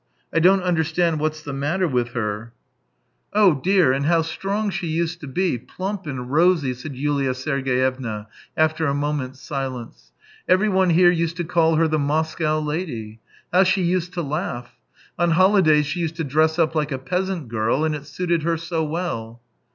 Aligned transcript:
I 0.33 0.39
don't 0.39 0.63
understand 0.63 1.19
what's 1.19 1.43
the 1.43 1.53
matter 1.53 1.87
with 1.87 2.13
her." 2.13 2.53
i8o 3.35 3.35
THE 3.35 3.37
TALES 3.39 3.49
OF 3.51 3.51
TCHEHOV" 3.51 3.57
Oh 3.59 3.61
dear! 3.61 3.93
And 3.93 4.05
how 4.07 4.21
strong 4.23 4.69
she 4.71 4.87
used 4.87 5.19
to 5.19 5.27
be, 5.27 5.59
plump 5.59 6.07
and 6.07 6.31
rosy!" 6.31 6.73
said 6.73 6.95
YuUa 6.95 7.35
Sergey 7.35 7.75
evna 7.77 8.25
after 8.57 8.87
a 8.87 8.95
moment's 8.95 9.39
silence." 9.41 10.11
Everyone 10.49 10.89
here 10.89 11.11
used 11.11 11.37
to 11.37 11.43
call 11.43 11.75
her 11.75 11.87
the 11.87 11.99
Moscow 11.99 12.57
lady. 12.57 13.19
How 13.53 13.63
she 13.63 13.83
used 13.83 14.11
to 14.13 14.23
laugh! 14.23 14.75
On 15.19 15.29
holidays 15.29 15.85
she 15.85 15.99
used 15.99 16.15
to 16.15 16.23
dress 16.23 16.57
up 16.57 16.73
like 16.73 16.91
a 16.91 16.97
peasant 16.97 17.47
girl, 17.49 17.85
and 17.85 17.93
it 17.93 18.07
suited 18.07 18.41
her 18.41 18.57
so 18.57 18.83
well." 18.83 19.39